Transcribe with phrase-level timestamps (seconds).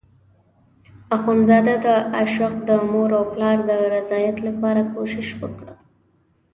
[1.15, 5.67] اخندزاده د عاشق د مور او پلار د رضایت لپاره کوشش وکړ.